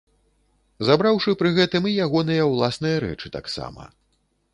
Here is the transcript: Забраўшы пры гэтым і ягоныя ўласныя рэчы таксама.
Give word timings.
Забраўшы 0.87 1.33
пры 1.41 1.51
гэтым 1.57 1.83
і 1.91 1.93
ягоныя 2.05 2.47
ўласныя 2.53 2.95
рэчы 3.05 3.27
таксама. 3.37 3.83